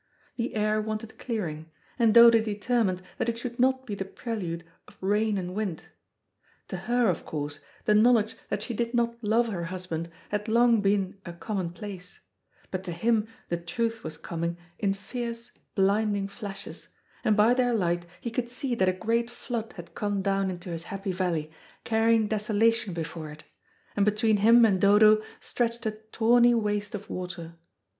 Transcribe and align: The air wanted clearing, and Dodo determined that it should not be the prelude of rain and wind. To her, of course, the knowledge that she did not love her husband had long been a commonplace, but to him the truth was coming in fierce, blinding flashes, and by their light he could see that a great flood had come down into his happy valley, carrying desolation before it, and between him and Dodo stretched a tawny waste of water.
The 0.35 0.55
air 0.55 0.81
wanted 0.81 1.19
clearing, 1.19 1.69
and 1.99 2.11
Dodo 2.11 2.39
determined 2.41 3.03
that 3.19 3.29
it 3.29 3.37
should 3.37 3.59
not 3.59 3.85
be 3.85 3.93
the 3.93 4.03
prelude 4.03 4.63
of 4.87 4.97
rain 4.99 5.37
and 5.37 5.53
wind. 5.53 5.89
To 6.69 6.75
her, 6.77 7.07
of 7.07 7.23
course, 7.23 7.59
the 7.85 7.93
knowledge 7.93 8.35
that 8.49 8.63
she 8.63 8.73
did 8.73 8.95
not 8.95 9.23
love 9.23 9.49
her 9.49 9.65
husband 9.65 10.09
had 10.29 10.47
long 10.47 10.81
been 10.81 11.19
a 11.23 11.33
commonplace, 11.33 12.19
but 12.71 12.83
to 12.85 12.91
him 12.91 13.27
the 13.49 13.57
truth 13.57 14.03
was 14.03 14.17
coming 14.17 14.57
in 14.79 14.95
fierce, 14.95 15.51
blinding 15.75 16.27
flashes, 16.27 16.87
and 17.23 17.37
by 17.37 17.53
their 17.53 17.75
light 17.75 18.07
he 18.21 18.31
could 18.31 18.49
see 18.49 18.73
that 18.73 18.89
a 18.89 18.93
great 18.93 19.29
flood 19.29 19.73
had 19.73 19.93
come 19.93 20.23
down 20.23 20.49
into 20.49 20.69
his 20.71 20.85
happy 20.89 21.11
valley, 21.11 21.51
carrying 21.83 22.27
desolation 22.27 22.95
before 22.95 23.29
it, 23.29 23.43
and 23.95 24.03
between 24.05 24.37
him 24.37 24.65
and 24.65 24.81
Dodo 24.81 25.21
stretched 25.39 25.85
a 25.85 25.91
tawny 25.91 26.55
waste 26.55 26.95
of 26.95 27.07
water. 27.07 27.53